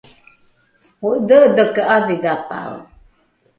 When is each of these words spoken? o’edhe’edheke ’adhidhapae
o’edhe’edheke 1.09 1.81
’adhidhapae 1.97 2.77